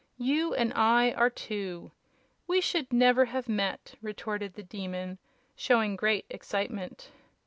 You 0.17 0.55
and 0.55 0.73
I 0.73 1.11
are 1.11 1.29
two. 1.29 1.91
We 2.47 2.59
should 2.59 2.91
never 2.91 3.25
had 3.25 3.47
met!" 3.47 3.93
retorted 4.01 4.55
the 4.55 4.63
Demon, 4.63 5.19
showing 5.55 5.95
great 5.95 6.25
excitement. 6.27 7.11